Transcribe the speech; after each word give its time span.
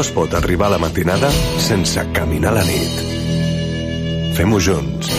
No 0.00 0.04
es 0.04 0.12
pot 0.16 0.32
arribar 0.32 0.68
a 0.68 0.70
la 0.70 0.78
matinada 0.78 1.30
sense 1.60 2.00
caminar 2.14 2.54
la 2.54 2.62
nit. 2.64 3.00
Fem-ho 4.32 4.58
junts. 4.58 5.10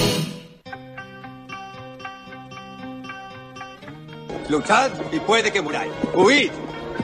Luchad 4.50 4.90
y 5.12 5.20
puede 5.20 5.52
que 5.52 5.62
muráis. 5.62 5.92
Huid 6.16 6.50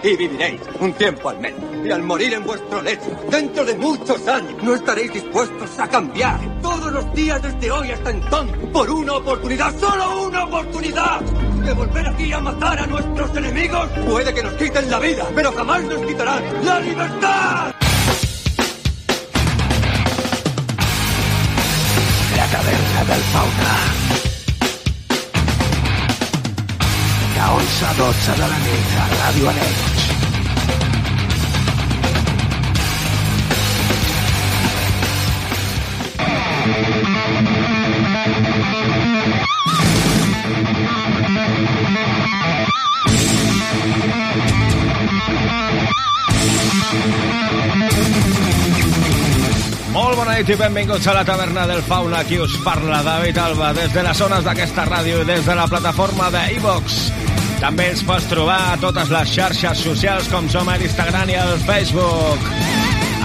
y 0.01 0.15
viviréis 0.15 0.61
un 0.79 0.91
tiempo 0.93 1.29
al 1.29 1.39
menos. 1.39 1.61
Y 1.85 1.91
al 1.91 2.01
morir 2.01 2.33
en 2.33 2.45
vuestro 2.45 2.81
lecho, 2.81 3.15
dentro 3.29 3.63
de 3.63 3.75
muchos 3.75 4.27
años, 4.27 4.55
no 4.63 4.73
estaréis 4.73 5.13
dispuestos 5.13 5.77
a 5.77 5.87
cambiar 5.87 6.39
todos 6.63 6.91
los 6.91 7.13
días 7.13 7.39
desde 7.43 7.69
hoy 7.69 7.91
hasta 7.91 8.09
entonces 8.09 8.57
por 8.73 8.89
una 8.89 9.17
oportunidad, 9.17 9.71
solo 9.77 10.23
una 10.23 10.45
oportunidad. 10.45 11.21
De 11.67 11.73
volver 11.73 12.07
aquí 12.07 12.31
a 12.31 12.39
matar 12.39 12.79
a 12.79 12.87
nuestros 12.87 13.35
enemigos. 13.35 13.89
Puede 14.07 14.33
que 14.33 14.41
nos 14.41 14.53
quiten 14.53 14.89
la 14.89 14.99
vida, 14.99 15.27
pero 15.35 15.51
jamás 15.51 15.83
nos 15.83 16.01
quitarán 16.05 16.41
la 16.63 16.79
libertad. 16.79 17.75
La 22.37 22.47
taverna 22.47 23.03
del 23.09 23.21
fauna. 23.33 23.75
De 27.35 27.41
11 27.51 27.85
a 27.85 27.93
12 27.95 28.31
de 28.31 28.37
la 28.37 28.59
nit 28.59 28.89
a 29.01 29.07
Ràdio. 29.19 29.51
Molt 49.97 50.13
bona 50.13 50.35
nit 50.37 50.49
i 50.53 50.55
benvinguts 50.59 51.07
a 51.09 51.13
la 51.15 51.23
taverna 51.25 51.63
del 51.65 51.79
Fauna. 51.81 52.19
Aquí 52.21 52.37
us 52.37 52.53
parla 52.61 52.99
David 53.01 53.37
Alba 53.41 53.71
des 53.73 53.89
de 53.95 54.03
les 54.05 54.19
zones 54.21 54.43
d'aquesta 54.45 54.83
ràdio 54.85 55.23
i 55.23 55.25
des 55.25 55.41
de 55.47 55.55
la 55.57 55.65
plataforma 55.65 56.27
de 56.29 56.43
iVox. 56.59 56.99
També 57.57 57.87
ens 57.89 58.03
pots 58.05 58.27
trobar 58.29 58.59
a 58.67 58.75
totes 58.77 59.09
les 59.09 59.33
xarxes 59.33 59.81
socials 59.87 60.29
com 60.29 60.45
som 60.53 60.69
a 60.69 60.77
l'Instagram 60.77 61.33
i 61.33 61.39
al 61.41 61.57
Facebook. 61.65 62.45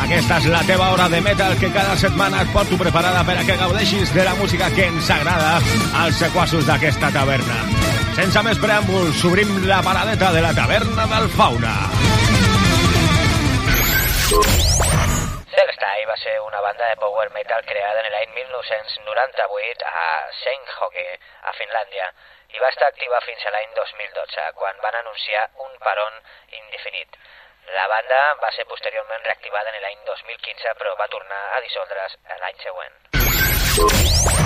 Aquesta 0.06 0.40
és 0.40 0.48
la 0.54 0.64
teva 0.64 0.88
hora 0.94 1.10
de 1.12 1.20
metal 1.20 1.58
que 1.60 1.70
cada 1.76 1.92
setmana 2.00 2.40
et 2.40 2.56
porto 2.56 2.80
preparada 2.80 3.20
per 3.28 3.36
a 3.36 3.44
que 3.44 3.60
gaudeixis 3.60 4.16
de 4.16 4.24
la 4.24 4.34
música 4.40 4.72
que 4.72 4.88
ens 4.88 5.12
agrada 5.12 5.58
als 6.06 6.24
sequassos 6.24 6.64
d'aquesta 6.64 7.12
taverna. 7.12 7.60
Sense 8.16 8.48
més 8.48 8.64
preàmbuls, 8.64 9.20
obrim 9.28 9.58
la 9.68 9.84
paradeta 9.84 10.32
de 10.32 10.48
la 10.48 10.56
taverna 10.56 11.04
del 11.12 11.28
Fauna. 11.36 11.76
Hellstyle 11.82 12.21
una 16.52 16.60
banda 16.60 16.86
de 16.86 16.96
power 16.96 17.30
metal 17.30 17.64
creada 17.64 18.00
en 18.04 18.12
l'any 18.12 18.28
1998 18.34 19.86
a 19.86 20.28
Seinäjoki, 20.42 21.06
a 21.48 21.52
Finlàndia, 21.56 22.10
i 22.52 22.60
va 22.60 22.68
estar 22.68 22.90
activa 22.92 23.22
fins 23.24 23.46
a 23.46 23.54
l'any 23.54 23.72
2012, 23.78 24.44
quan 24.60 24.76
van 24.84 25.00
anunciar 25.00 25.46
un 25.64 25.72
peron 25.80 26.20
indefinit. 26.60 27.16
La 27.72 27.88
banda 27.88 28.20
va 28.44 28.52
ser 28.52 28.68
posteriorment 28.68 29.24
reactivada 29.24 29.72
en 29.72 29.80
l'any 29.80 30.04
2015, 30.12 30.76
però 30.76 30.92
va 31.00 31.08
tornar 31.16 31.42
a 31.56 31.64
dissoldre's 31.64 32.20
l'any 32.44 32.64
següent. 32.68 34.41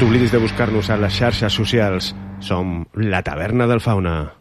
t'oblidis 0.00 0.32
de 0.32 0.38
buscar-nos 0.40 0.88
a 0.88 0.96
les 0.96 1.12
xarxes 1.12 1.52
socials. 1.52 2.14
Som 2.40 2.86
la 2.96 3.20
taverna 3.20 3.66
del 3.68 3.82
fauna. 3.84 4.32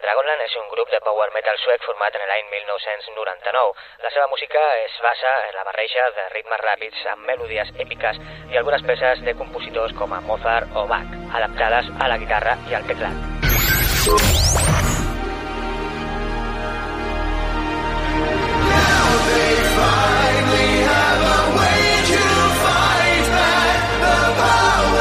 Dragonland 0.00 0.42
és 0.46 0.54
un 0.56 0.68
grup 0.72 0.88
de 0.88 1.00
power 1.04 1.28
metal 1.36 1.58
suec 1.60 1.84
format 1.84 2.16
en 2.16 2.24
l'any 2.30 2.46
1999. 2.54 3.76
La 4.06 4.12
seva 4.14 4.30
música 4.32 4.62
es 4.86 4.96
basa 5.04 5.32
en 5.50 5.58
la 5.58 5.66
barreja 5.68 6.08
de 6.16 6.24
ritmes 6.32 6.64
ràpids 6.64 7.04
amb 7.12 7.28
melodies 7.28 7.68
èpiques 7.84 8.16
i 8.48 8.56
algunes 8.56 8.86
peces 8.88 9.20
de 9.28 9.36
compositors 9.36 9.92
com 10.00 10.16
a 10.16 10.22
Mozart 10.24 10.72
o 10.72 10.86
Bach, 10.88 11.12
adaptades 11.36 11.92
a 12.00 12.08
la 12.08 12.16
guitarra 12.16 12.56
i 12.72 12.80
al 12.80 12.88
teclat. 12.88 13.16
Now 18.72 19.08
they 19.28 19.54
fall. 19.76 20.21
power. 24.42 24.91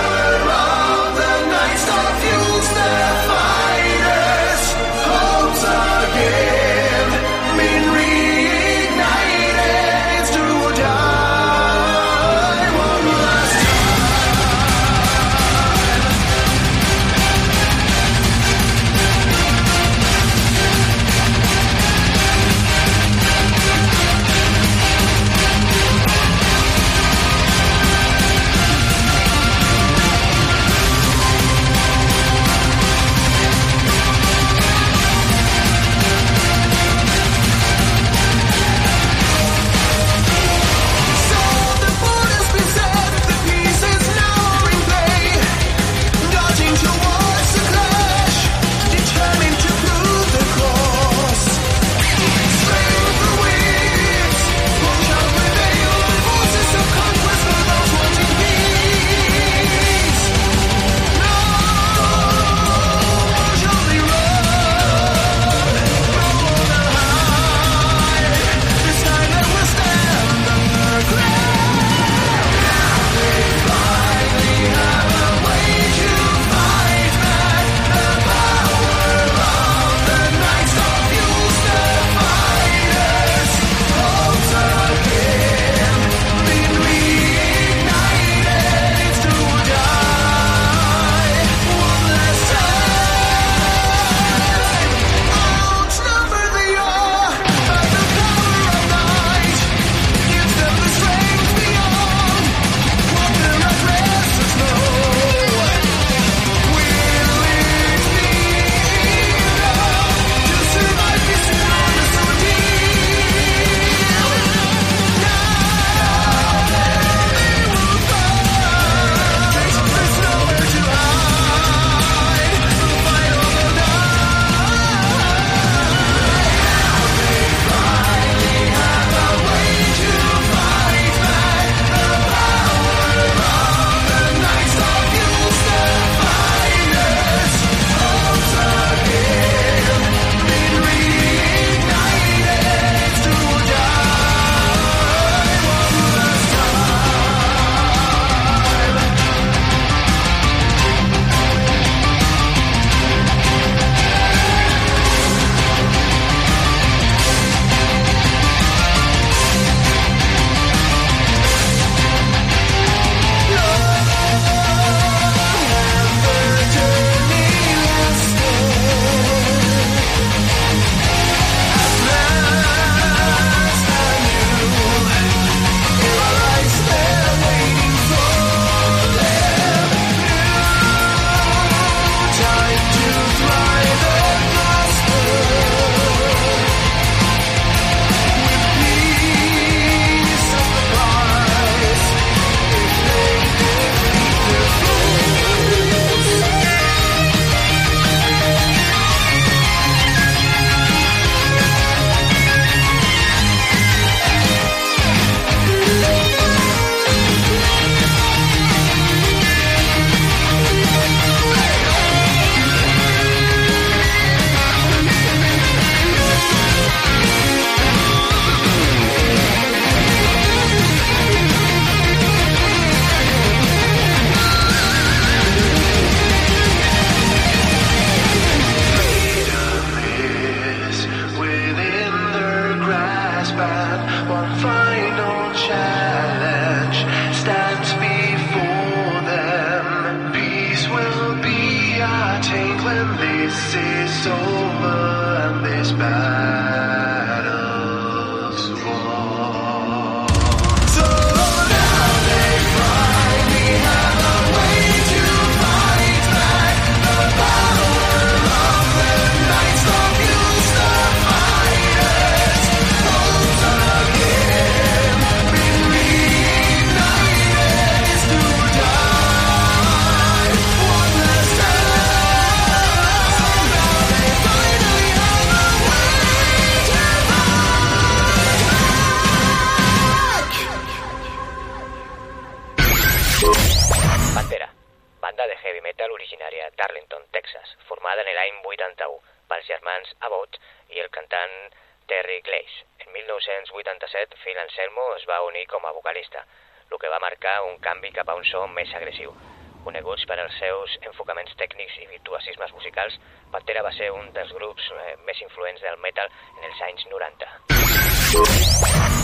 virtuosismes 302.22 302.74
musicals, 302.74 303.20
Pantera 303.52 303.84
va 303.84 303.92
ser 303.98 304.12
un 304.12 304.30
dels 304.36 304.54
grups 304.54 304.92
eh, 304.96 305.16
més 305.26 305.42
influents 305.42 305.82
del 305.82 305.98
metal 306.06 306.30
en 306.60 306.70
els 306.70 306.82
anys 306.90 307.08
90. 307.10 309.21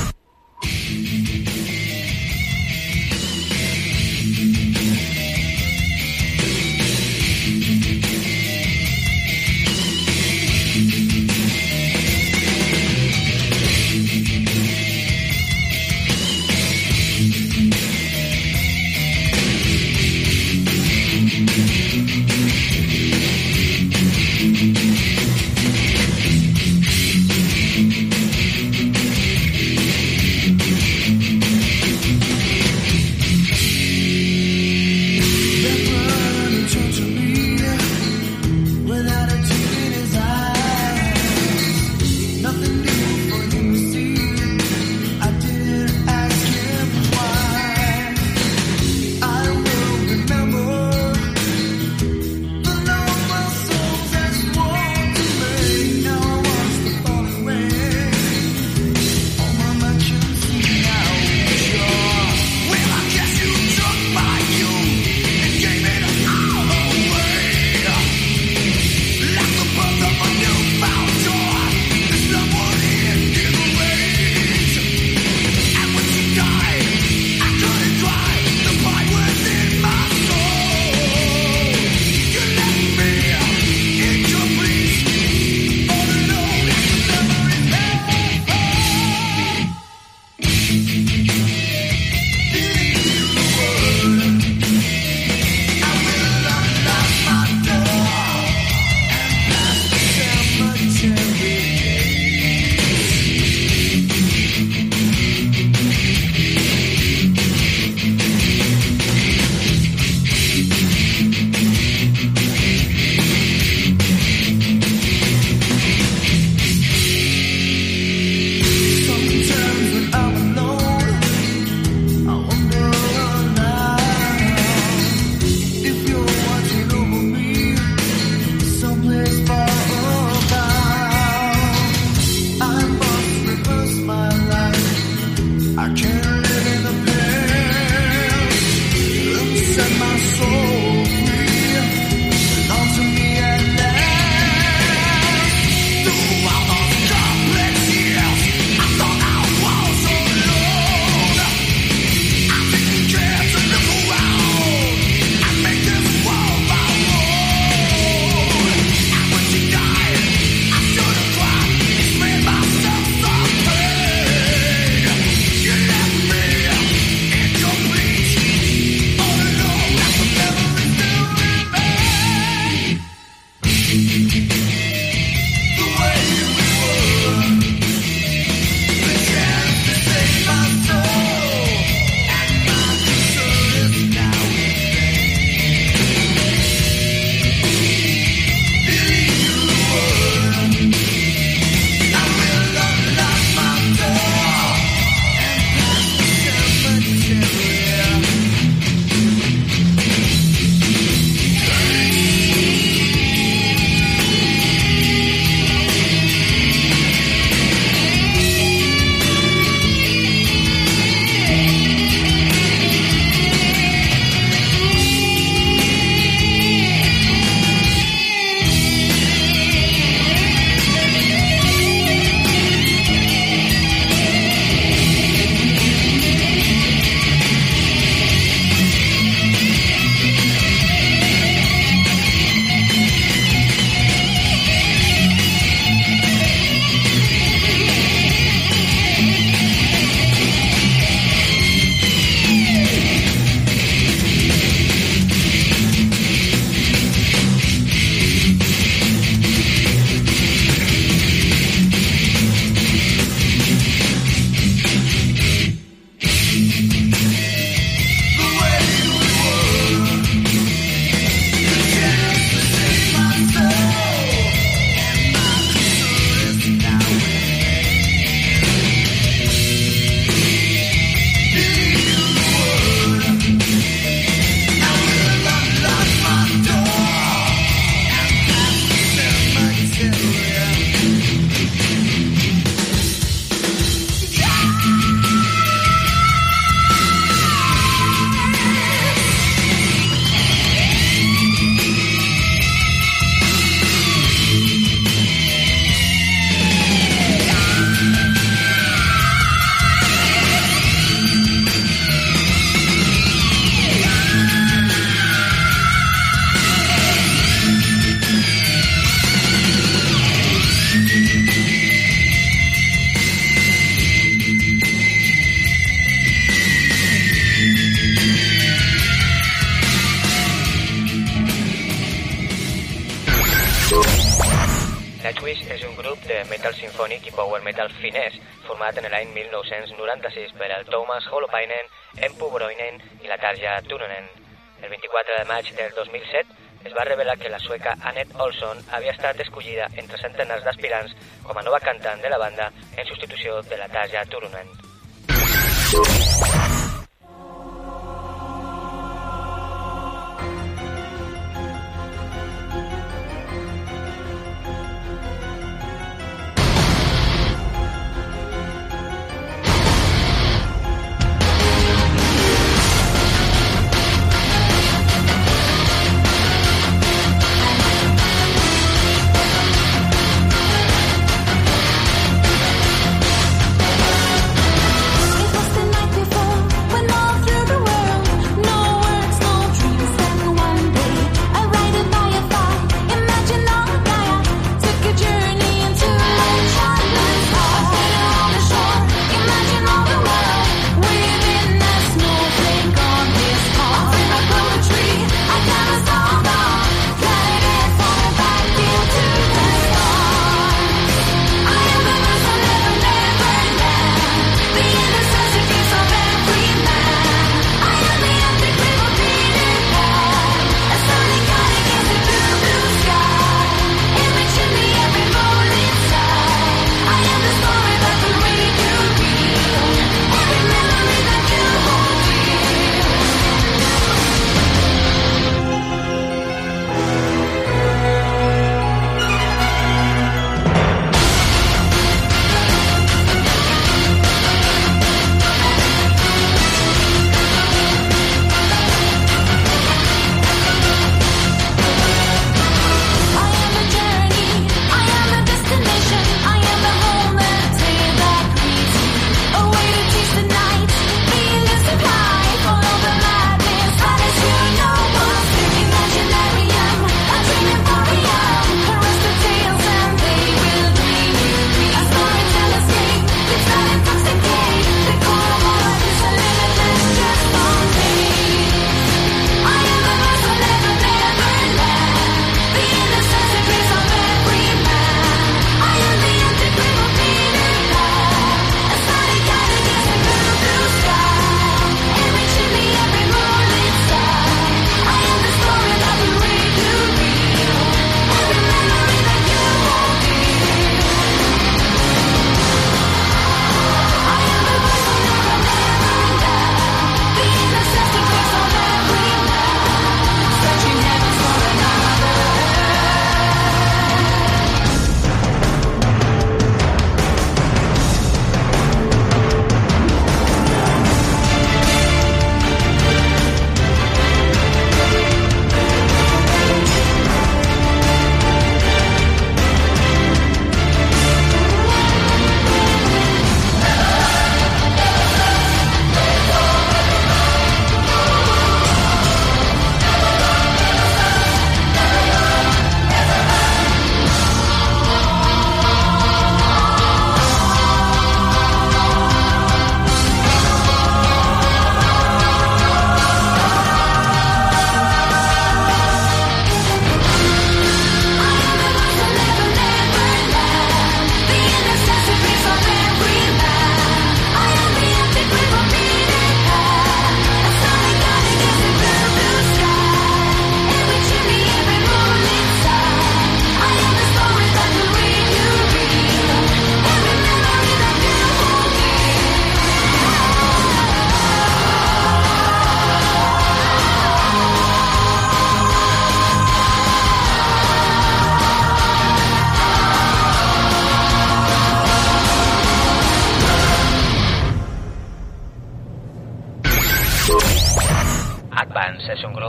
El 334.82 334.90
24 334.90 335.38
de 335.40 335.46
maig 335.46 335.74
del 335.76 335.94
2007 335.96 336.46
es 336.86 336.94
va 336.96 337.04
revelar 337.04 337.38
que 337.38 337.50
la 337.50 337.60
sueca 337.60 337.98
Annette 338.02 338.36
Olson 338.40 338.84
havia 338.92 339.12
estat 339.12 339.40
escollida 339.44 339.90
entre 339.96 340.22
centenars 340.22 340.64
d'aspirants 340.64 341.16
com 341.44 341.58
a 341.58 341.66
nova 341.66 341.82
cantant 341.84 342.22
de 342.24 342.30
la 342.30 342.42
banda 342.46 342.72
en 342.96 343.06
substitució 343.06 343.62
de 343.64 343.78
la 343.82 343.90
Taja 343.90 344.26
Turunen. 344.26 344.76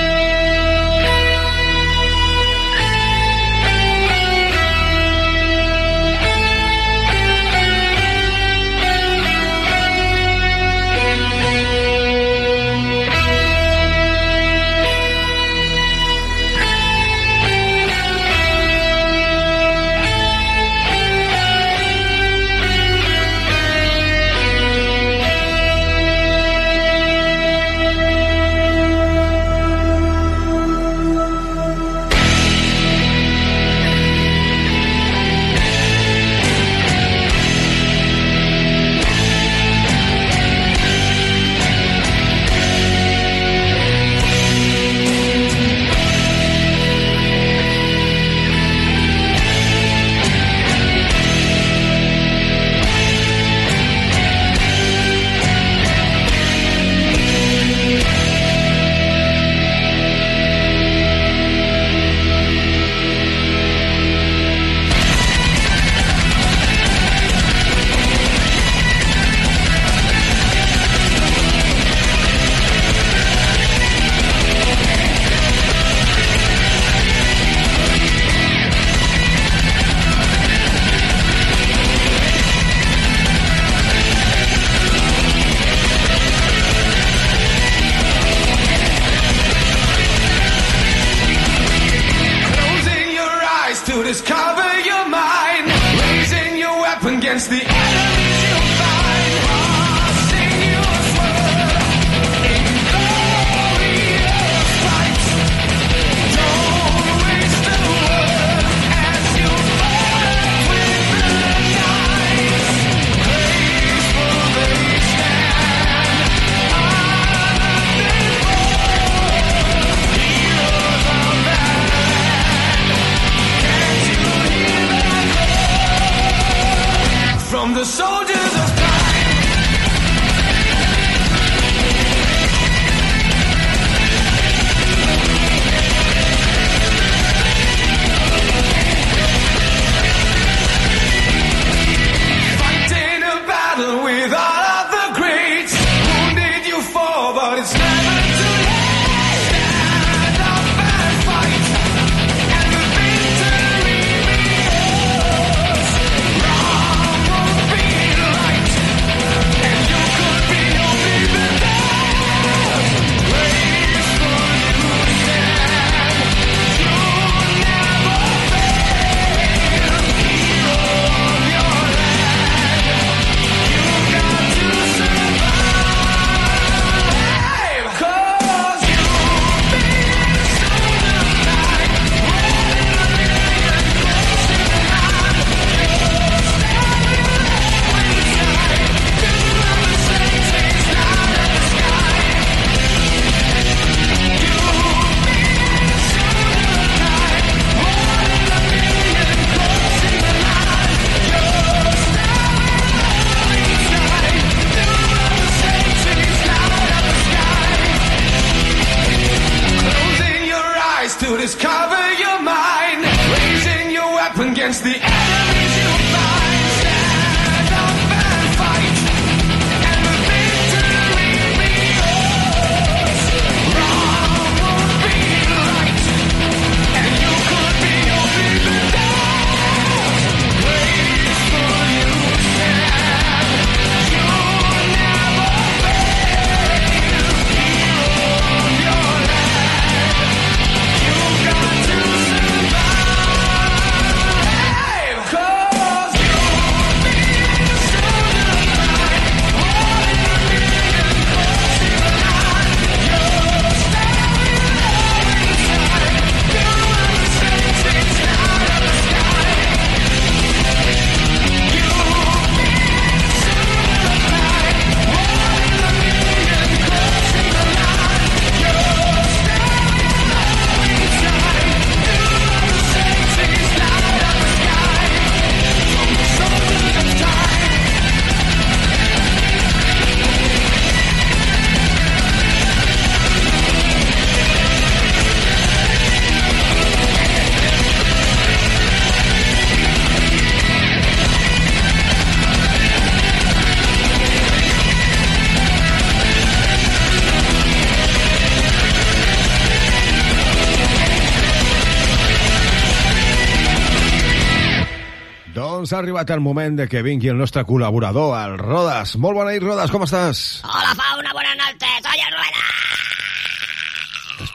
Doncs 305.89 305.97
ha 305.97 306.03
arribat 306.05 306.31
el 306.35 306.43
moment 306.45 306.75
de 306.77 306.85
que 306.93 307.01
vingui 307.01 307.31
el 307.33 307.39
nostre 307.41 307.63
col·laborador, 307.65 308.35
el 308.37 308.59
Rodas. 308.61 309.17
Molt 309.25 309.41
bona 309.41 309.57
nit, 309.57 309.65
Rodas, 309.65 309.89
com 309.89 310.05
estàs? 310.05 310.47
Hola, 310.69 310.93
Fauna, 311.01 311.33
buenas 311.33 311.57
noches. 311.65 312.03
Soy 312.05 312.27
el 312.29 312.35
Rueda. 312.37 313.08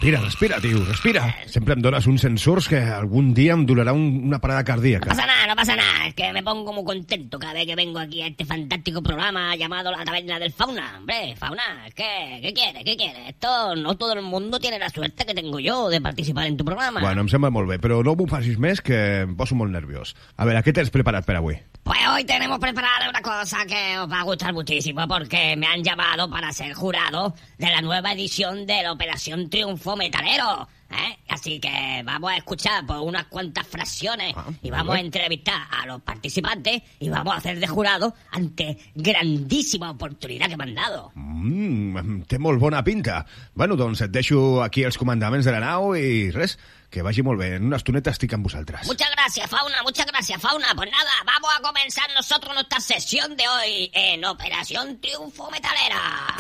Respira, 0.03 0.19
respira, 0.19 0.59
tio, 0.59 0.83
respira. 0.83 1.21
Sempre 1.47 1.77
em 1.77 1.79
dones 1.79 2.03
uns 2.11 2.19
sensors 2.25 2.65
que 2.67 2.75
algun 2.75 3.29
dia 3.31 3.53
em 3.55 3.61
donarà 3.63 3.93
un, 3.95 4.01
una 4.27 4.35
parada 4.43 4.59
No 4.59 4.67
cardíaca. 4.67 5.07
pasa 5.07 5.25
nada, 5.25 5.47
no 5.47 5.55
pasa 5.55 5.77
nada. 5.77 6.07
Es 6.07 6.13
que 6.13 6.33
me 6.33 6.43
pongo 6.43 6.73
muy 6.73 6.83
contento 6.83 7.39
cada 7.39 7.53
vez 7.53 7.65
que 7.65 7.73
vengo 7.77 7.99
aquí 7.99 8.21
a 8.21 8.27
este 8.27 8.43
fantástico 8.43 9.01
programa 9.01 9.55
llamado 9.55 9.91
La 9.91 10.03
Taberna 10.03 10.39
del 10.39 10.51
Fauna. 10.51 10.97
Hombre, 10.97 11.37
Fauna, 11.37 11.87
¿qué, 11.95 12.39
qué 12.41 12.53
quieres? 12.53 12.83
¿Qué 12.83 12.97
quieres? 12.97 13.29
Esto 13.29 13.77
no 13.77 13.95
todo 13.95 14.11
el 14.11 14.23
mundo 14.23 14.59
tiene 14.59 14.77
la 14.77 14.89
suerte 14.89 15.25
que 15.25 15.33
tengo 15.33 15.61
yo 15.61 15.87
de 15.87 16.01
participar 16.01 16.47
en 16.47 16.57
tu 16.57 16.65
programa. 16.65 16.99
Bueno, 16.99 17.21
em 17.21 17.29
sembla 17.31 17.49
molt 17.49 17.69
bé, 17.71 17.79
però 17.79 18.03
no 18.03 18.17
m'ho 18.19 18.27
facis 18.27 18.59
més, 18.59 18.83
que 18.83 19.21
em 19.23 19.37
poso 19.39 19.55
molt 19.55 19.71
nerviós. 19.71 20.17
A 20.35 20.43
veure, 20.43 20.59
què 20.67 20.75
tens 20.75 20.91
preparat 20.91 21.23
per 21.23 21.39
avui? 21.39 21.55
Pues 21.83 21.99
hoy 22.07 22.23
tenemos 22.23 22.59
preparada 22.59 23.09
una 23.09 23.21
cosa 23.21 23.65
que 23.65 23.97
os 23.99 24.09
va 24.09 24.21
a 24.21 24.23
gustar 24.23 24.53
muchísimo 24.53 25.05
porque 25.05 25.57
me 25.57 25.67
han 25.67 25.83
llamado 25.83 26.29
para 26.29 26.53
ser 26.53 26.73
jurado 26.73 27.35
de 27.57 27.69
la 27.69 27.81
nueva 27.81 28.13
edición 28.13 28.65
de 28.65 28.83
la 28.83 28.93
Operación 28.93 29.49
Triunfo 29.49 29.97
Metalero. 29.97 30.69
¿Eh? 30.93 31.19
Así 31.29 31.59
que 31.59 32.01
vamos 32.05 32.31
a 32.31 32.37
escuchar 32.37 32.85
por 32.85 32.97
unas 32.99 33.25
cuantas 33.25 33.67
fracciones 33.67 34.33
Ah, 34.35 34.45
y 34.61 34.69
vamos 34.69 34.95
a 34.95 34.99
entrevistar 34.99 35.67
a 35.69 35.85
los 35.85 36.01
participantes 36.01 36.81
y 36.99 37.09
vamos 37.09 37.33
a 37.33 37.37
hacer 37.37 37.59
de 37.59 37.67
jurado 37.67 38.13
ante 38.31 38.77
grandísima 38.95 39.91
oportunidad 39.91 40.47
que 40.47 40.57
me 40.57 40.63
han 40.63 40.75
dado. 40.75 41.11
Mm, 41.15 42.23
té 42.27 42.39
molt 42.39 42.59
bona 42.59 42.83
pinta. 42.83 43.25
Bueno, 43.53 43.75
doncs 43.75 44.01
et 44.05 44.11
deixo 44.11 44.61
aquí 44.63 44.83
els 44.83 44.97
comandaments 44.97 45.45
de 45.45 45.51
la 45.51 45.59
nau 45.63 45.93
i 45.95 46.31
res, 46.31 46.57
que 46.89 47.01
vagi 47.01 47.23
molt 47.25 47.39
bé. 47.41 47.55
En 47.57 47.65
una 47.69 47.77
estoneta 47.81 48.11
estic 48.13 48.33
amb 48.33 48.45
vosaltres. 48.47 48.85
Muchas 48.87 49.09
gracias, 49.11 49.49
Fauna, 49.49 49.81
muchas 49.83 50.05
gracias, 50.05 50.41
Fauna. 50.41 50.73
Pues 50.75 50.91
nada, 50.91 51.11
vamos 51.25 51.51
a 51.57 51.61
comenzar 51.61 52.09
nosotros 52.15 52.53
nuestra 52.53 52.79
sesión 52.79 53.35
de 53.35 53.47
hoy 53.47 53.91
en 53.93 54.23
Operación 54.25 54.99
Triunfo 55.01 55.49
Metalera. 55.51 56.37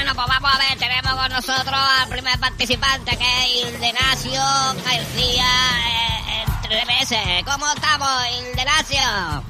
Bueno, 0.00 0.14
pues 0.14 0.28
vamos 0.28 0.50
a 0.54 0.58
ver, 0.58 0.78
tenemos 0.78 1.12
con 1.12 1.30
nosotros 1.30 1.78
al 1.78 2.08
primer 2.08 2.40
participante 2.40 3.18
que 3.18 3.44
es 3.44 3.74
Ildenacio 3.74 4.40
García 4.82 5.44
eh. 7.10 7.44
¿Cómo 7.44 7.66
estamos, 7.70 8.08
Ildenacio? 8.40 9.44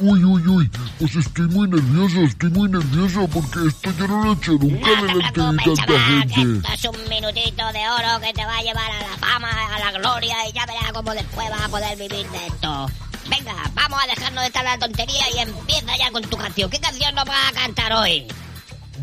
Uy, 0.00 0.22
uy, 0.24 0.46
uy, 0.46 0.70
pues 0.98 1.16
estoy 1.16 1.46
muy 1.46 1.68
nervioso, 1.68 2.20
estoy 2.20 2.50
muy 2.50 2.68
nervioso 2.68 3.26
porque 3.28 3.66
esto 3.66 3.90
yo 3.98 4.08
no 4.08 4.24
lo 4.24 4.32
he 4.32 4.34
hecho 4.34 4.52
nunca 4.52 4.90
No 4.90 5.00
te 5.00 5.06
delante 5.06 5.40
de 5.40 5.76
tanta 5.76 6.00
gente. 6.00 6.68
esto 6.68 6.72
es 6.74 6.84
un 6.84 7.08
minutito 7.08 7.72
de 7.72 7.88
oro 7.88 8.20
que 8.20 8.32
te 8.34 8.44
va 8.44 8.58
a 8.58 8.62
llevar 8.62 8.92
a 8.92 9.00
la 9.00 9.16
fama, 9.16 9.74
a 9.74 9.78
la 9.78 9.98
gloria 9.98 10.36
y 10.50 10.52
ya 10.52 10.66
verás 10.66 10.92
cómo 10.92 11.14
después 11.14 11.48
vas 11.48 11.62
a 11.62 11.68
poder 11.70 11.96
vivir 11.96 12.28
de 12.28 12.46
esto. 12.46 12.90
Venga, 13.30 13.54
vamos 13.72 13.98
a 14.02 14.06
dejarnos 14.06 14.42
de 14.42 14.48
estar 14.48 14.64
la 14.64 14.78
tontería 14.78 15.24
y 15.34 15.38
empieza 15.38 15.96
ya 15.96 16.10
con 16.10 16.22
tu 16.24 16.36
canción. 16.36 16.68
¿Qué 16.68 16.78
canción 16.78 17.14
nos 17.14 17.24
vas 17.24 17.48
a 17.48 17.52
cantar 17.52 17.94
hoy? 17.94 18.28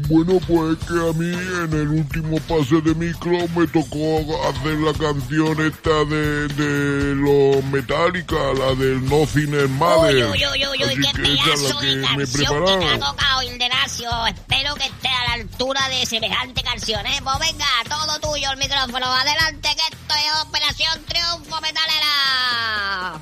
Bueno, 0.08 0.39
pues 0.47 0.77
que 0.88 0.93
a 0.93 1.13
mí 1.13 1.34
en 1.34 1.73
el 1.73 1.88
último 1.88 2.38
pase 2.41 2.81
de 2.81 2.93
micro 2.95 3.31
me 3.55 3.65
tocó 3.67 4.19
hacer 4.49 4.77
la 4.77 4.93
canción 4.93 5.60
esta 5.65 6.03
de, 6.05 6.47
de 6.49 7.15
los 7.15 7.63
Metallica, 7.65 8.36
la 8.53 8.75
del 8.75 9.03
Nothing 9.05 9.53
is 9.53 9.69
Mother. 9.69 10.27
Uy, 10.31 10.45
uy, 10.45 10.67
uy, 10.67 10.84
uy, 10.86 11.01
qué 11.01 11.21
pedazo 11.21 11.79
de 11.79 11.95
me 11.95 12.05
canción 12.25 12.65
que 12.65 12.77
te 12.77 12.93
ha 12.93 12.99
tocado, 12.99 13.41
Ildenacio. 13.43 14.27
Espero 14.27 14.75
que 14.75 14.86
esté 14.86 15.08
a 15.08 15.23
la 15.29 15.34
altura 15.41 15.89
de 15.89 16.05
semejante 16.05 16.62
canción, 16.62 17.05
¿eh? 17.05 17.21
Pues 17.23 17.39
venga, 17.39 17.65
todo 17.89 18.19
tuyo 18.19 18.51
el 18.51 18.58
micrófono. 18.58 19.05
Adelante, 19.05 19.69
que 19.75 19.95
esto 19.95 20.13
es 20.13 20.43
Operación 20.43 21.03
Triunfo 21.05 21.62
Metalera. 21.62 23.21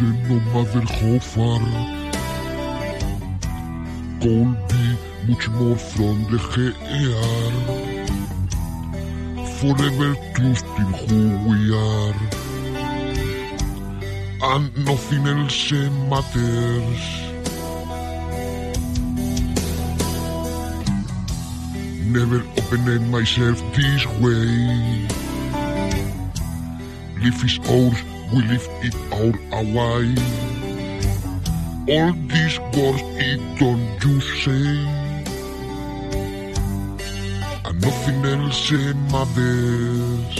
Close 0.00 0.16
no 0.28 0.36
matter 0.54 0.80
how 0.80 1.18
far. 1.18 1.60
Could 4.20 4.56
be 4.68 4.86
much 5.28 5.46
more 5.50 5.76
from 5.76 6.16
the 6.30 6.38
GER. 6.52 7.52
Forever 9.58 10.10
trusting 10.34 10.92
who 11.04 11.20
we 11.48 11.58
are. 11.76 12.18
And 14.52 14.66
nothing 14.86 15.26
else 15.26 15.72
matters. 16.08 17.04
Never 22.16 22.40
opened 22.58 23.10
myself 23.10 23.58
this 23.76 24.06
way. 24.22 25.06
Life 27.22 27.44
is 27.44 27.58
ours, 27.68 28.00
we 28.32 28.42
live 28.42 28.68
it 28.82 28.94
our 29.12 29.32
away. 29.60 30.14
All 31.94 32.12
these 32.28 32.58
words, 32.60 33.02
it 33.18 33.40
don't 33.58 34.04
you 34.04 34.20
say. 34.20 34.66
And 37.64 37.80
nothing 37.80 38.24
else 38.24 38.70
in 38.70 38.96
my 39.10 39.24
matters. 39.34 40.36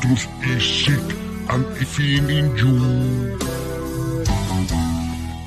Truth 0.00 0.26
is 0.54 0.64
sick 0.84 1.16
and 1.50 1.64
if 1.76 2.00
in 2.00 2.56
you. 2.56 3.38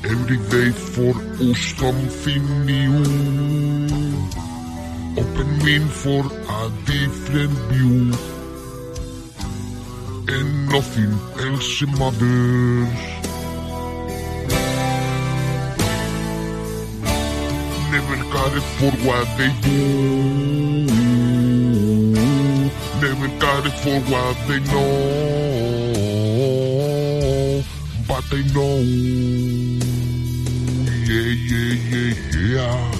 Every 0.05 0.37
day 0.53 0.71
for 0.71 1.13
us 1.41 1.59
something 1.77 2.65
new 2.65 3.82
opening 5.17 5.87
for 5.87 6.25
a 6.25 6.69
different 6.85 7.53
view. 7.69 8.13
And 10.27 10.69
nothing 10.69 11.13
else 11.45 11.81
matters. 11.99 12.89
Never 17.91 18.17
care 18.33 18.61
for 18.77 18.93
what 19.05 19.27
they 19.37 19.51
do. 19.61 19.81
Never 23.01 23.29
care 23.39 23.69
for 23.83 23.97
what 24.11 24.35
they 24.47 24.59
know. 24.71 24.93
But 28.07 28.23
they 28.31 28.43
know. 28.53 28.75
Yeah, 31.05 31.31
yeah, 31.49 31.73
yeah, 31.91 32.13
yeah. 32.55 32.92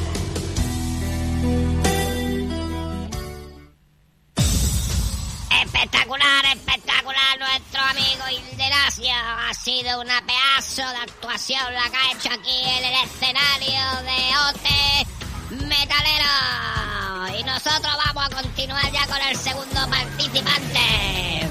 Espectacular, 6.24 7.38
nuestro 7.38 7.82
amigo 7.82 8.24
Ildenacio. 8.32 9.12
Ha 9.12 9.54
sido 9.54 10.00
una 10.00 10.22
pedazo 10.26 10.82
de 10.82 10.98
actuación 10.98 11.74
la 11.74 11.90
que 11.90 11.98
ha 11.98 12.12
hecho 12.12 12.30
aquí 12.32 12.64
en 12.64 12.86
el 12.86 12.94
escenario 13.04 13.82
de 14.04 14.38
OT 14.48 15.66
Metalero. 15.68 17.38
Y 17.38 17.44
nosotros 17.44 17.92
vamos 18.06 18.26
a 18.26 18.30
continuar 18.42 18.90
ya 18.92 19.06
con 19.08 19.22
el 19.22 19.36
segundo 19.36 19.90
participante. 19.90 21.50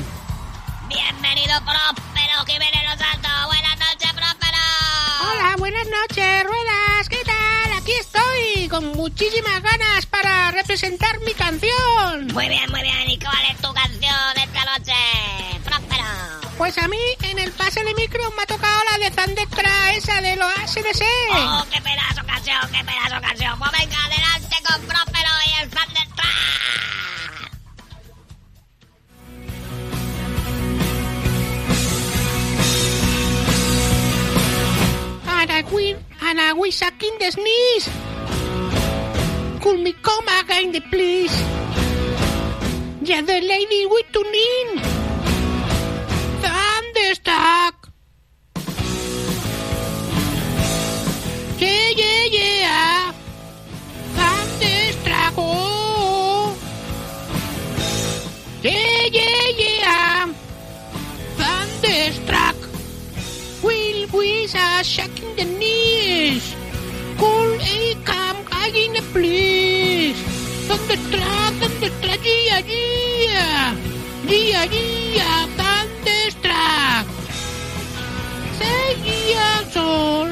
Bienvenido 0.89 1.61
Próspero 1.67 2.45
Jiménez 2.47 2.83
Los 2.89 2.99
Santos. 2.99 3.47
Buenas 3.49 3.79
noches, 3.79 4.13
Próspero. 4.15 4.59
Hola, 5.21 5.57
buenas 5.59 5.87
noches, 5.87 6.45
Ruedas. 6.45 6.92
Con 8.73 8.87
muchísimas 8.93 9.63
ganas 9.63 10.07
para 10.07 10.51
representar 10.51 11.21
mi 11.21 11.35
canción. 11.35 12.27
Muy 12.33 12.49
bien, 12.49 12.71
muy 12.71 12.81
bien. 12.81 13.11
¿Y 13.11 13.19
cuál 13.19 13.45
es 13.51 13.59
tu 13.59 13.71
canción 13.75 14.33
esta 14.35 14.65
noche? 14.65 14.95
Próspero. 15.63 16.05
Pues 16.57 16.79
a 16.79 16.89
mí 16.89 16.97
en 17.21 17.39
el 17.39 17.53
pase 17.53 17.85
de 17.85 17.95
micro 17.95 18.23
me 18.31 18.45
ha 18.45 18.47
tocado 18.47 18.81
la 18.91 18.97
de 18.97 19.11
Thundercrack, 19.11 19.97
esa 19.97 20.23
de 20.23 20.37
los 20.37 20.49
ACDC. 20.49 21.03
¡Oh, 21.33 21.67
qué 21.71 21.83
pedazo 21.83 22.27
canción, 22.27 22.61
qué 22.73 22.83
pedazo 22.83 23.21
canción! 23.21 23.59
Pues 23.59 23.73
venga, 23.73 24.05
adelante 24.07 24.57
con 24.67 24.81
Próspero 24.87 25.31
y 25.45 25.63
el 25.63 25.69
Thunderstruck. 25.69 26.27
And 35.29 35.51
I 35.51 35.63
win, 35.71 35.97
and 36.23 36.41
I 36.41 36.55
wish 36.55 36.81
a 36.81 36.91
king 36.93 37.19
the 37.19 37.31
sneeze. 37.31 38.12
Could 39.63 39.79
me 39.79 39.93
come 40.03 40.27
again, 40.41 40.73
please? 40.91 41.33
Yeah, 43.01 43.23
the 43.23 43.41
lady 43.41 43.87
with 43.87 44.11
two 44.13 44.25
in. 44.27 44.79
Thunderstruck. 46.43 47.89
Yeah, 51.59 51.89
yeah, 52.01 52.25
yeah. 52.39 53.13
Thunderstruck. 54.17 55.35
Oh. 55.39 56.59
Yeah, 58.63 59.07
yeah, 59.13 59.47
yeah. 59.65 60.35
Thunderstruck. 61.39 62.57
Will 63.63 64.09
whiz 64.09 64.57
are 64.57 64.83
shaking 64.83 65.37
the 65.37 65.45
knees. 65.45 66.57
Cool 67.17 67.61
a 67.61 67.95
come 68.05 68.42
again, 68.69 68.95
please. 69.13 70.17
Thunderstruck, 70.69 71.53
thunderstruck, 71.61 72.25
yeah, 72.25 72.61
yeah. 72.61 73.75
Yeah, 74.29 74.65
yeah, 74.65 75.47
thunderstruck. 75.59 77.07
Say 78.59 78.87
yeah, 79.05 79.65
soul. 79.75 80.29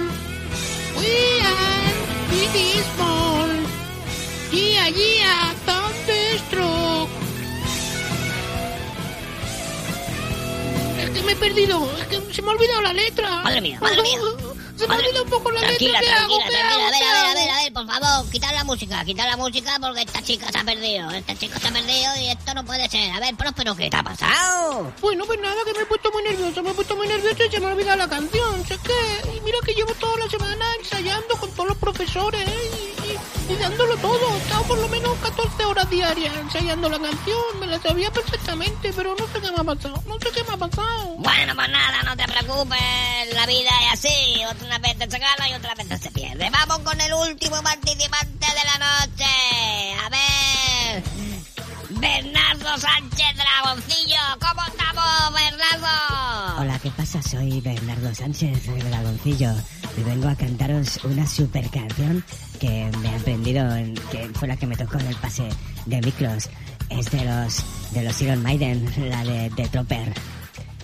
We 0.98 1.12
are 1.52 1.92
really 2.30 2.72
small. 2.94 3.50
Yeah, 4.52 4.88
yeah, 4.88 5.52
thunderstruck. 5.66 7.08
Es 11.00 11.10
que 11.10 11.22
me 11.22 11.32
he 11.32 11.36
perdido, 11.36 11.90
es 11.98 12.06
que 12.06 12.34
se 12.34 12.42
me 12.42 12.48
ha 12.48 12.52
olvidado 12.52 12.82
la 12.82 12.92
letra. 12.92 13.42
Madre 13.42 13.60
mía, 13.60 13.78
madre 13.80 14.02
mía. 14.02 14.39
Se 14.80 14.88
me 14.88 14.94
ha 14.94 14.98
olvidado 14.98 15.24
un 15.24 15.30
poco 15.30 15.50
la 15.50 15.60
Tranquila, 15.60 16.00
letra. 16.00 16.16
¿qué 16.16 16.22
hago? 16.22 16.36
tranquila, 16.38 16.58
¿Qué 16.58 16.68
tranquila. 16.68 16.74
hago? 16.74 16.86
A 16.86 16.90
ver, 16.90 16.98
¿Qué 17.00 17.04
a 17.04 17.12
ver, 17.12 17.30
a 17.30 17.34
ver, 17.34 17.50
a 17.50 17.56
ver, 17.62 17.72
por 17.74 17.86
favor, 17.86 18.30
quitar 18.30 18.54
la 18.54 18.64
música, 18.64 19.04
quitar 19.04 19.28
la 19.28 19.36
música 19.36 19.76
porque 19.80 20.00
esta 20.00 20.22
chica 20.22 20.50
se 20.50 20.58
ha 20.58 20.64
perdido. 20.64 21.10
Este 21.10 21.36
chico 21.36 21.58
se 21.60 21.68
ha 21.68 21.70
perdido 21.72 22.16
y 22.16 22.28
esto 22.28 22.54
no 22.54 22.64
puede 22.64 22.88
ser. 22.88 23.12
A 23.12 23.20
ver, 23.20 23.34
Próspero, 23.36 23.76
¿qué 23.76 23.90
te 23.90 23.96
ha 23.98 24.02
pasado? 24.02 24.92
Bueno, 25.02 25.24
pues 25.26 25.38
nada, 25.40 25.56
que 25.66 25.74
me 25.74 25.80
he 25.82 25.86
puesto 25.86 26.10
muy 26.12 26.22
nervioso, 26.22 26.62
me 26.62 26.70
he 26.70 26.74
puesto 26.74 26.96
muy 26.96 27.06
nervioso 27.08 27.44
y 27.44 27.50
se 27.50 27.60
me 27.60 27.66
ha 27.66 27.70
olvidado 27.72 27.98
la 27.98 28.08
canción. 28.08 28.66
Sé 28.66 28.78
que, 28.78 29.36
y 29.36 29.40
mira 29.42 29.58
que 29.66 29.74
llevo 29.74 29.92
toda 29.94 30.16
la 30.16 30.28
semana 30.30 30.64
ensayando 30.78 31.36
con 31.36 31.50
todos 31.52 31.68
los 31.68 31.76
profesores 31.78 32.48
¿eh? 32.48 32.70
y, 33.06 33.10
y- 33.12 33.18
y 33.52 33.56
dándolo 33.56 33.96
todo. 33.98 34.34
He 34.34 34.38
estado 34.38 34.62
por 34.62 34.78
lo 34.78 34.88
menos 34.88 35.18
14 35.18 35.64
horas 35.64 35.90
diarias 35.90 36.34
ensayando 36.36 36.88
la 36.88 36.98
canción, 36.98 37.42
me 37.58 37.66
la 37.66 37.78
sabía 37.82 38.10
perfectamente, 38.12 38.92
pero 38.94 39.14
no 39.18 39.26
sé 39.26 39.40
qué 39.40 39.50
me 39.50 39.58
ha 39.60 39.64
pasado, 39.64 40.02
no 40.06 40.14
sé 40.20 40.30
qué 40.32 40.44
me 40.44 40.54
ha 40.54 40.56
pasado. 40.56 41.14
Bueno, 41.18 41.54
pues 41.54 41.68
nada, 41.68 42.02
no 42.04 42.16
te 42.16 42.24
preocupes. 42.24 42.78
la 43.34 43.46
vida 43.46 43.70
es 43.86 43.92
así. 43.94 44.42
Otras 44.70 44.82
veces 44.82 45.08
se 45.12 45.18
gana 45.18 45.48
y 45.48 45.54
otras 45.54 45.76
veces 45.76 46.00
se 46.00 46.10
pierde. 46.12 46.48
Vamos 46.48 46.78
con 46.80 47.00
el 47.00 47.12
último 47.12 47.60
participante 47.60 48.46
de 48.46 48.64
la 48.64 49.00
noche. 49.00 49.24
A 50.04 50.08
ver. 50.10 51.02
Bernardo 51.90 52.78
Sánchez 52.78 53.34
Dragoncillo. 53.34 54.16
¿Cómo 54.38 54.62
estamos, 54.68 55.34
Bernardo? 55.34 56.60
Hola, 56.60 56.78
¿qué 56.80 56.90
pasa? 56.92 57.20
Soy 57.20 57.60
Bernardo 57.60 58.14
Sánchez 58.14 58.64
Dragoncillo 58.88 59.52
y 59.96 60.02
vengo 60.04 60.28
a 60.28 60.36
cantaros 60.36 61.00
una 61.02 61.26
super 61.26 61.68
canción 61.70 62.24
que 62.60 62.92
me 62.98 63.08
he 63.10 63.16
aprendido, 63.16 63.74
en- 63.74 63.94
que 64.12 64.30
fue 64.34 64.46
la 64.46 64.56
que 64.56 64.68
me 64.68 64.76
tocó 64.76 65.00
en 65.00 65.08
el 65.08 65.16
pase 65.16 65.48
de 65.86 66.00
micros. 66.00 66.48
Es 66.90 67.10
de 67.10 67.24
los 67.24 67.64
de 67.90 68.02
los 68.04 68.22
Iron 68.22 68.40
Maiden, 68.40 68.88
la 69.10 69.24
de, 69.24 69.50
de 69.50 69.68
Tropper. 69.68 70.14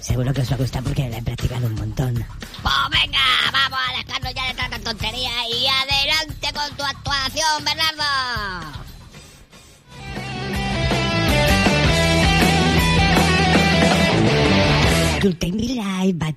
Seguro 0.06 0.32
que 0.32 0.40
os 0.40 0.50
va 0.50 0.54
a 0.54 0.58
gustar 0.58 0.82
porque 0.84 1.08
la 1.10 1.18
he 1.18 1.22
practicado 1.22 1.66
un 1.66 1.74
montón. 1.74 2.14
Pues 2.14 2.74
venga, 2.92 3.26
vamos 3.50 3.80
a 3.82 3.98
dejarnos 3.98 4.34
ya 4.34 4.46
de 4.46 4.54
tanta 4.54 4.78
tontería 4.78 5.32
y 5.50 5.66
adelante 5.66 6.48
con 6.54 6.76
tu 6.76 6.84
actuación, 6.84 7.64
Bernardo. 7.64 8.04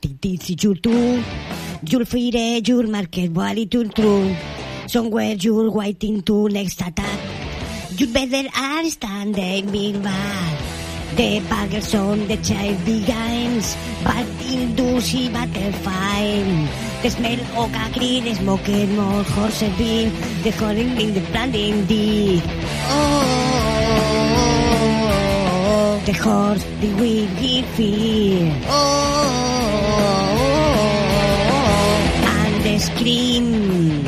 It 0.01 0.25
is 0.25 0.63
your 0.63 0.75
too. 0.81 1.23
You'll 1.83 2.05
feed 2.05 2.33
it, 2.33 2.67
you'll 2.67 2.89
market 2.89 3.31
what 3.31 3.55
it 3.55 3.75
will 3.75 3.89
true. 3.89 4.35
Somewhere 4.87 5.35
you're 5.35 5.69
waiting 5.69 6.23
to 6.23 6.49
next 6.49 6.81
attack. 6.81 7.19
You 7.91 8.07
better 8.07 8.49
understand 8.57 9.35
they 9.35 9.61
mean 9.61 10.01
bad. 10.01 10.78
The 11.19 11.43
buggers 11.51 11.91
on 11.99 12.29
the 12.29 12.37
child 12.37 12.79
begins, 12.85 13.75
but 14.05 14.23
in 14.47 14.71
battle 15.33 15.73
fine. 15.83 16.69
The 17.03 17.09
smell 17.09 17.41
of 17.59 17.75
agri, 17.75 18.21
the 18.21 18.35
smoking 18.35 18.95
more 18.95 19.23
horses 19.35 19.75
bean, 19.77 20.13
the 20.43 20.51
calling 20.53 20.95
in 20.95 21.13
the 21.13 21.19
plant 21.19 21.53
indeed. 21.53 22.41
Oh, 22.87 23.19
the 26.05 26.13
horse, 26.13 26.63
the 26.79 26.93
wind, 26.93 27.37
he 27.37 27.63
fear. 27.75 28.55
Oh, 28.69 28.79
and 32.39 32.63
the 32.63 32.79
scream. 32.79 34.07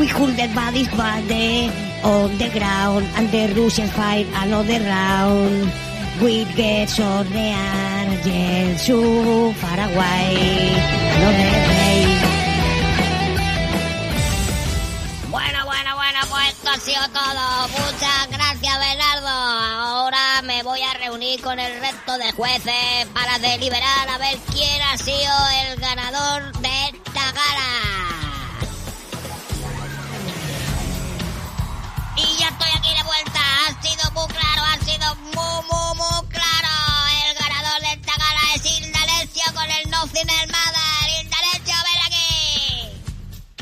We 0.00 0.06
hold 0.06 0.34
the 0.34 0.48
bodies 0.54 0.88
body 0.96 1.70
on 2.02 2.38
the 2.38 2.48
ground, 2.56 3.04
and 3.16 3.30
the 3.30 3.52
Russians 3.60 3.92
fight 3.92 4.26
another 4.32 4.80
round. 4.80 5.85
We 6.22 6.44
get 6.56 6.88
so 6.88 7.22
they 7.24 7.52
are 7.52 8.14
yet 8.24 8.80
so 8.80 9.52
far 9.52 9.78
away. 9.78 10.72
Another 11.16 11.52
day. 11.68 12.06
Bueno, 15.30 15.64
bueno, 15.66 15.94
bueno, 15.94 16.18
pues 16.30 16.48
esto 16.48 16.70
ha 16.70 16.78
sido 16.78 17.02
todo. 17.12 17.68
Muchas 17.68 18.28
gracias, 18.30 18.78
Bernardo. 18.78 19.28
Ahora 19.28 20.40
me 20.42 20.62
voy 20.62 20.80
a 20.82 20.94
reunir 20.94 21.42
con 21.42 21.58
el 21.60 21.80
resto 21.80 22.16
de 22.16 22.32
jueces 22.32 23.06
para 23.12 23.38
deliberar 23.38 24.08
a 24.08 24.16
ver 24.16 24.38
quién 24.52 24.80
ha 24.82 24.96
sido 24.96 25.34
el 25.64 25.76
ganador 25.78 26.50
de 26.60 26.88
esta 26.88 27.32
gala. 27.32 28.15
Muy 34.16 34.26
claro, 34.28 34.62
ha 34.64 34.84
sido 34.84 35.14
muy, 35.34 35.62
muy, 35.70 35.96
muy 35.96 36.28
claro. 36.30 36.68
El 37.28 37.34
ganador 37.36 37.80
de 37.82 37.92
esta 37.92 38.12
gala 38.16 38.54
es 38.54 38.64
Indalecio 38.64 39.44
con 39.54 39.70
el 39.70 39.90
Nothing 39.90 40.30
el 40.42 40.48
Mother. 40.48 40.85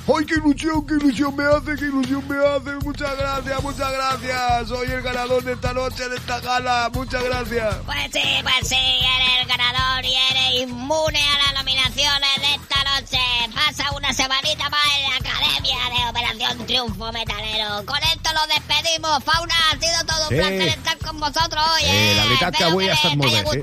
¡Ay, 0.06 0.26
qué 0.26 0.34
ilusión, 0.34 0.86
qué 0.86 0.94
ilusión 0.94 1.34
me 1.34 1.44
hace, 1.44 1.76
qué 1.78 1.86
ilusión 1.86 2.22
me 2.28 2.36
hace! 2.36 2.72
Muchas 2.84 3.16
gracias, 3.16 3.62
muchas 3.62 3.90
gracias. 3.90 4.68
Soy 4.68 4.86
el 4.90 5.00
ganador 5.00 5.42
de 5.42 5.52
esta 5.54 5.72
noche, 5.72 6.08
de 6.10 6.16
esta 6.16 6.40
gala. 6.40 6.90
Muchas 6.92 7.24
gracias. 7.24 7.74
Pues 7.86 7.98
sí, 8.12 8.22
pues 8.42 8.68
sí, 8.68 8.76
eres 8.76 9.40
el 9.40 9.46
ganador 9.48 10.04
y 10.04 10.14
eres 10.14 10.68
inmune 10.68 11.18
a 11.22 11.42
las 11.44 11.54
nominaciones 11.54 12.30
de 12.38 12.54
esta 12.54 12.84
noche. 12.84 13.18
Pasa 13.54 13.90
una 13.96 14.12
semanita 14.12 14.68
más 14.68 14.84
en 14.98 15.10
la 15.10 15.16
Academia 15.16 15.76
de 15.88 16.10
Operación 16.10 16.66
Triunfo 16.66 17.10
Metalero. 17.12 17.86
Con 17.86 17.98
esto 18.02 18.30
lo 18.34 18.46
despedimos. 18.54 19.24
Fauna, 19.24 19.54
ha 19.72 19.78
sido 19.78 20.04
todo 20.06 20.22
un 20.24 20.28
Sí. 20.28 20.34
placer 20.36 20.68
estar 20.68 20.98
con 20.98 21.18
vosotros 21.18 21.64
hoy. 21.76 21.80
Sí, 21.82 21.88
eh. 21.90 22.14
la 22.16 22.24
veritat 22.24 22.40
que 22.50 22.64
Espero 22.64 22.70
avui 22.70 22.88
ha 22.88 22.92
estat 22.92 23.14
les 23.14 23.34
haya 23.34 23.50
sí. 23.52 23.58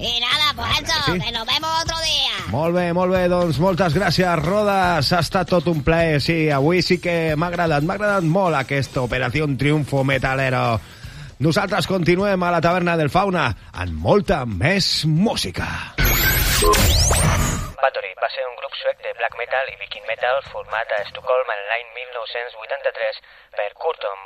Y 0.00 0.18
nada, 0.18 0.54
pues 0.56 0.80
eso, 0.80 0.96
sí. 1.04 1.20
que 1.20 1.30
nos 1.30 1.46
vemos 1.46 1.70
otro 1.84 1.98
día. 2.00 2.32
Molt 2.48 2.74
bé, 2.74 2.86
molt 2.96 3.12
bé, 3.12 3.26
doncs 3.28 3.58
moltes 3.60 3.92
gràcies, 3.92 4.32
Rodes. 4.40 5.10
Ha 5.12 5.18
estat 5.20 5.50
tot 5.52 5.66
un 5.68 5.82
plaer, 5.84 6.22
sí. 6.24 6.48
Avui 6.48 6.80
sí 6.80 6.96
que 7.04 7.36
m'ha 7.36 7.50
agradat, 7.52 7.84
m'ha 7.84 7.98
agradat 7.98 8.24
molt 8.24 8.56
aquesta 8.56 9.02
Operació 9.04 9.44
Triunfo 9.60 10.00
Metalero. 10.08 10.80
Nosaltres 11.44 11.84
continuem 11.88 12.40
a 12.40 12.52
la 12.54 12.62
taverna 12.64 12.96
del 12.96 13.12
Fauna 13.12 13.44
amb 13.72 13.98
molta 14.06 14.46
més 14.48 15.04
música. 15.04 15.68
Bathory 16.00 18.12
va 18.24 18.30
ser 18.32 18.46
un 18.48 18.56
grup 18.56 18.72
suec 18.80 19.04
de 19.04 19.12
black 19.20 19.36
metal 19.36 19.68
i 19.68 19.76
viking 19.84 20.08
metal 20.08 20.40
format 20.48 20.96
a 20.96 21.02
Estocolm 21.04 21.52
en 21.56 21.60
l'any 21.68 21.84
1983 21.98 23.20
per 23.56 23.68
Kurtom. 23.76 24.24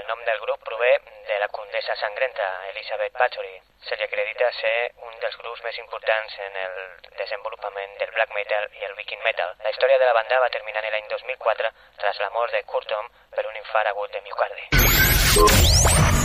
El 0.00 0.08
nom 0.08 0.24
del 0.24 0.40
grup 0.46 0.64
prové 0.64 0.94
de 1.28 1.36
la 1.44 1.52
condessa 1.52 1.98
sangrenta, 2.00 2.48
Elizabeth 2.72 3.12
Bathory. 3.20 3.69
Se 3.88 3.96
li 3.96 4.04
acredita 4.04 4.50
ser 4.60 4.92
un 5.06 5.14
dels 5.22 5.36
grups 5.40 5.62
més 5.64 5.78
importants 5.82 6.36
en 6.46 6.56
el 6.64 6.76
desenvolupament 7.16 7.96
del 8.02 8.12
black 8.16 8.34
metal 8.36 8.68
i 8.80 8.86
el 8.88 8.96
viking 9.00 9.22
metal. 9.24 9.54
La 9.64 9.72
història 9.74 9.98
de 9.98 10.10
la 10.10 10.16
banda 10.20 10.42
va 10.44 10.52
terminar 10.56 10.84
l'any 10.84 11.08
2004 11.16 11.74
tras 12.04 12.20
la 12.20 12.30
mort 12.36 12.52
de 12.52 12.64
Kurtom 12.72 13.12
per 13.36 13.46
un 13.48 13.60
infart 13.64 13.92
agut 13.94 14.12
de 14.12 14.24
miocardi. 14.28 16.19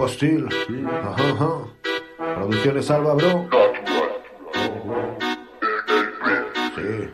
Postil. 0.00 0.48
Ajá. 1.04 1.50
Producciones 2.36 2.90
Alba, 2.90 3.12
bro. 3.16 3.48
Sí. 6.74 7.10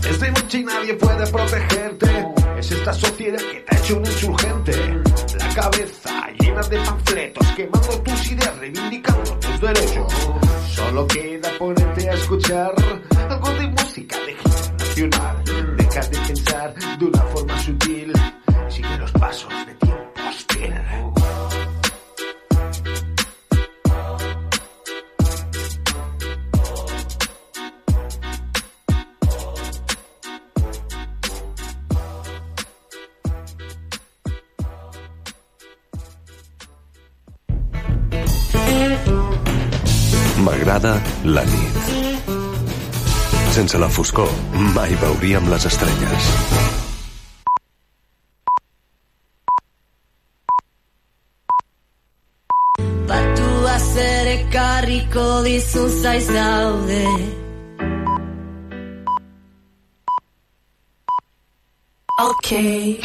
Desde 0.00 0.30
noche 0.30 0.64
nadie 0.64 0.94
puede 0.94 1.26
protegerte. 1.26 2.06
Es 2.58 2.72
esta 2.72 2.94
sociedad 2.94 3.40
que 3.52 3.60
te 3.60 3.76
ha 3.76 3.78
hecho 3.78 3.98
un 3.98 4.06
insurgente. 4.06 4.72
La 5.38 5.48
cabeza 5.54 6.28
llena 6.38 6.62
de 6.62 6.78
panfletos, 6.78 7.46
quemando 7.48 8.02
tus 8.02 8.32
ideas, 8.32 8.58
reivindicando 8.58 9.38
tus 9.38 9.60
derechos. 9.60 10.12
Solo 10.70 11.06
queda 11.08 11.50
ponerte 11.58 12.08
a 12.08 12.14
escuchar 12.14 12.74
balcó 44.20 44.28
mai 44.74 44.94
veuríem 44.94 45.48
les 45.48 45.64
estrelles. 45.64 46.24
Batu 53.08 53.66
azer 53.74 54.26
ekarriko 54.26 55.42
dizun 55.44 55.90
zaiz 56.02 56.26
daude 56.28 57.04
Okay. 62.20 63.00